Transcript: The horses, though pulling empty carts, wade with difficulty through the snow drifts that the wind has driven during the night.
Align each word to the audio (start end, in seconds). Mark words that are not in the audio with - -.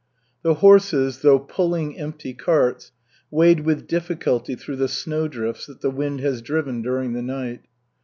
The 0.41 0.55
horses, 0.55 1.19
though 1.19 1.37
pulling 1.37 1.95
empty 1.99 2.33
carts, 2.33 2.91
wade 3.29 3.59
with 3.59 3.85
difficulty 3.87 4.55
through 4.55 4.77
the 4.77 4.87
snow 4.87 5.27
drifts 5.27 5.67
that 5.67 5.81
the 5.81 5.91
wind 5.91 6.21
has 6.21 6.41
driven 6.41 6.81
during 6.81 7.13
the 7.13 7.21
night. 7.21 7.65